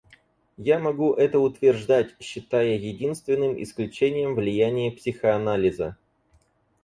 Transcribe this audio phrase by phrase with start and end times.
[0.57, 5.95] Я могу это утверждать, считая единственным исключением влияние психоанализа.